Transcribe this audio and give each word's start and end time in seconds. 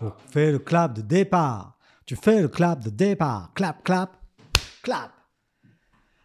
On 0.00 0.12
fait 0.30 0.52
le 0.52 0.58
clap 0.58 0.94
de 0.94 1.02
départ. 1.02 1.76
Tu 2.06 2.14
fais 2.14 2.40
le 2.40 2.48
clap 2.48 2.84
de 2.84 2.90
départ. 2.90 3.52
Clap, 3.54 3.82
clap, 3.82 4.16
clap. 4.82 5.12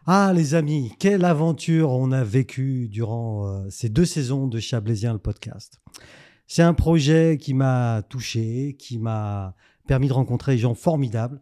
Ah 0.05 0.31
les 0.35 0.53
amis, 0.53 0.93
quelle 0.99 1.25
aventure 1.25 1.91
on 1.91 2.11
a 2.11 2.23
vécu 2.23 2.87
durant 2.89 3.47
euh, 3.47 3.69
ces 3.69 3.89
deux 3.89 4.05
saisons 4.05 4.47
de 4.47 4.59
Chablaisien 4.59 5.13
le 5.13 5.19
podcast. 5.19 5.81
C'est 6.45 6.61
un 6.61 6.73
projet 6.73 7.37
qui 7.39 7.53
m'a 7.53 8.03
touché, 8.09 8.75
qui 8.77 8.99
m'a 8.99 9.55
permis 9.87 10.07
de 10.07 10.13
rencontrer 10.13 10.53
des 10.53 10.59
gens 10.59 10.75
formidables. 10.75 11.41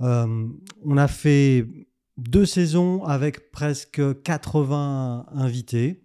Euh, 0.00 0.48
on 0.84 0.96
a 0.96 1.08
fait 1.08 1.66
deux 2.16 2.46
saisons 2.46 3.04
avec 3.04 3.52
presque 3.52 4.02
80 4.22 5.26
invités. 5.32 6.02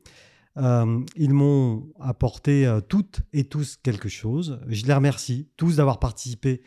Euh, 0.57 0.99
ils 1.15 1.33
m'ont 1.33 1.87
apporté 1.99 2.65
euh, 2.65 2.79
toutes 2.79 3.21
et 3.33 3.43
tous 3.43 3.77
quelque 3.81 4.09
chose. 4.09 4.59
Je 4.67 4.85
les 4.85 4.93
remercie 4.93 5.47
tous 5.57 5.77
d'avoir 5.77 5.99
participé 5.99 6.61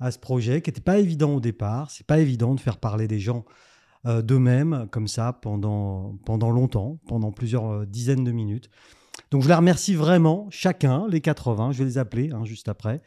à 0.00 0.10
ce 0.10 0.18
projet 0.18 0.62
qui 0.62 0.70
n'était 0.70 0.80
pas 0.80 0.98
évident 0.98 1.34
au 1.34 1.40
départ. 1.40 1.90
C'est 1.90 2.06
pas 2.06 2.18
évident 2.18 2.54
de 2.54 2.60
faire 2.60 2.78
parler 2.78 3.08
des 3.08 3.20
gens 3.20 3.44
euh, 4.06 4.22
d'eux-mêmes 4.22 4.86
comme 4.90 5.08
ça 5.08 5.34
pendant, 5.34 6.18
pendant 6.24 6.50
longtemps, 6.50 6.98
pendant 7.06 7.30
plusieurs 7.30 7.86
dizaines 7.86 8.24
de 8.24 8.32
minutes. 8.32 8.70
Donc 9.30 9.42
je 9.42 9.48
les 9.48 9.54
remercie 9.54 9.94
vraiment, 9.94 10.46
chacun, 10.50 11.06
les 11.08 11.20
80, 11.20 11.72
je 11.72 11.78
vais 11.78 11.84
les 11.84 11.98
appeler 11.98 12.30
hein, 12.32 12.44
juste 12.44 12.68
après, 12.68 13.02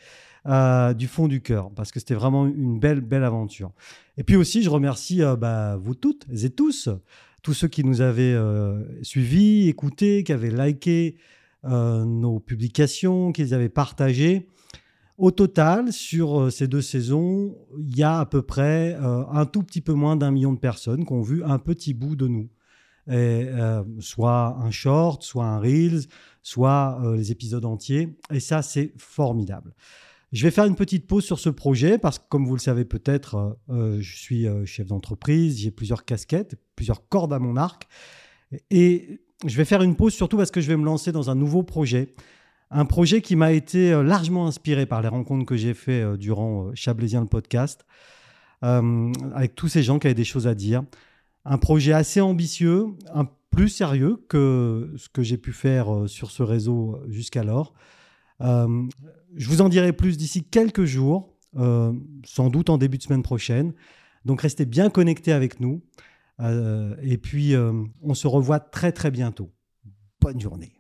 du 0.95 1.07
fond 1.07 1.27
du 1.27 1.41
cœur, 1.41 1.70
parce 1.75 1.91
que 1.91 1.99
c'était 1.99 2.15
vraiment 2.15 2.48
une 2.48 2.79
belle, 2.79 3.01
belle 3.01 3.23
aventure. 3.23 3.71
Et 4.17 4.23
puis 4.23 4.35
aussi, 4.35 4.63
je 4.63 4.70
remercie 4.70 5.21
bah, 5.37 5.77
vous 5.77 5.93
toutes 5.93 6.25
et 6.43 6.49
tous 6.49 6.89
tous 7.41 7.53
ceux 7.53 7.67
qui 7.67 7.84
nous 7.84 8.02
avaient 8.02 8.34
euh, 8.34 8.84
suivis, 9.03 9.67
écoutés, 9.70 10.23
qui 10.23 10.34
avaient 10.34 10.52
liké 10.52 11.17
euh, 11.65 12.05
nos 12.05 12.39
publications, 12.39 13.31
qui 13.31 13.41
les 13.41 13.53
avaient 13.53 13.70
partagées. 13.70 14.48
Au 15.17 15.31
total, 15.31 15.91
sur 15.91 16.39
euh, 16.39 16.49
ces 16.49 16.67
deux 16.67 16.81
saisons, 16.81 17.57
il 17.77 17.98
y 17.98 18.03
a 18.03 18.20
à 18.20 18.25
peu 18.25 18.41
près 18.41 18.95
un 18.95 19.45
tout 19.45 19.63
petit 19.63 19.82
peu 19.82 19.93
moins 19.93 20.15
d'un 20.15 20.32
million 20.32 20.54
de 20.54 20.60
personnes 20.60 21.05
qui 21.05 21.13
ont 21.13 21.21
vu 21.21 21.43
un 21.43 21.60
petit 21.60 21.93
bout 21.93 22.15
de 22.15 22.27
nous. 22.27 22.49
soit 23.99 24.57
un 24.62 24.71
short, 24.71 25.23
soit 25.23 25.45
un 25.45 25.60
reels, 25.60 26.04
soit 26.41 27.01
les 27.15 27.32
épisodes 27.32 27.65
entiers. 27.65 28.17
Et 28.32 28.40
ça, 28.40 28.62
c'est 28.62 28.93
formidable. 28.98 29.73
Je 30.32 30.44
vais 30.44 30.52
faire 30.52 30.66
une 30.66 30.76
petite 30.76 31.08
pause 31.08 31.26
sur 31.26 31.40
ce 31.40 31.49
projet 31.49 31.98
parce 31.98 32.20
que, 32.20 32.26
comme 32.30 32.46
vous 32.46 32.54
le 32.54 32.60
savez 32.62 32.85
peut-être, 32.85 33.35
euh, 33.35 33.74
euh, 33.74 33.98
je 33.99 34.16
suis 34.16 34.48
euh, 34.48 34.63
chef 34.63 34.88
d'entreprise, 34.88 35.60
j'ai 35.60 35.72
plusieurs 35.72 36.05
casquettes, 36.05 36.55
plusieurs 36.76 37.08
cordes 37.08 37.34
à 37.34 37.40
mon 37.40 37.58
arc. 37.58 37.88
Et 38.70 39.22
je 39.46 39.57
vais 39.57 39.66
faire 39.66 39.82
une 39.82 39.96
pause 39.96 40.13
surtout 40.13 40.38
parce 40.38 40.52
que 40.52 40.62
je 40.62 40.68
vais 40.68 40.77
me 40.77 40.85
lancer 40.85 41.12
dans 41.12 41.32
un 41.32 41.35
nouveau 41.35 41.63
projet. 41.63 42.13
Un 42.70 42.85
projet 42.85 43.22
qui 43.22 43.35
m'a 43.35 43.54
été 43.54 43.91
largement 44.04 44.46
inspiré 44.46 44.85
par 44.85 45.02
les 45.02 45.07
rencontres 45.07 45.46
que 45.46 45.57
j'ai 45.57 45.74
fait 45.74 46.18
durant 46.18 46.70
Chablaisien 46.76 47.22
le 47.22 47.27
podcast, 47.27 47.84
avec 48.62 49.55
tous 49.55 49.70
ces 49.70 49.82
gens 49.82 49.98
qui 49.98 50.05
avaient 50.05 50.13
des 50.13 50.24
choses 50.24 50.46
à 50.46 50.54
dire. 50.54 50.84
Un 51.46 51.57
projet 51.57 51.94
assez 51.94 52.22
ambitieux, 52.22 52.85
un 53.12 53.27
plus 53.50 53.70
sérieux 53.70 54.24
que 54.30 54.94
ce 54.98 55.10
que 55.10 55.24
j'ai 55.24 55.38
pu 55.38 55.52
faire 55.52 56.04
sur 56.05 56.30
ce 56.30 56.44
réseau 56.44 57.00
jusqu'alors. 57.07 57.74
Euh, 58.41 58.87
je 59.35 59.48
vous 59.48 59.62
en 59.62 59.70
dirai 59.70 59.93
plus 59.93 60.18
d'ici 60.18 60.43
quelques 60.43 60.85
jours, 60.85 61.35
euh, 61.57 61.93
sans 62.26 62.49
doute 62.49 62.70
en 62.70 62.77
début 62.77 62.98
de 62.98 63.04
semaine 63.04 63.23
prochaine. 63.23 63.73
Donc 64.25 64.41
restez 64.41 64.66
bien 64.66 64.90
connectés 64.90 65.31
avec 65.31 65.59
nous. 65.59 65.81
Euh, 66.40 66.95
et 67.01 67.17
puis, 67.17 67.53
on 68.01 68.13
se 68.13 68.28
revoit 68.28 68.59
très 68.59 68.91
très 68.91 69.12
bientôt. 69.12 69.51
Bonne 70.22 70.40
journée. 70.40 70.78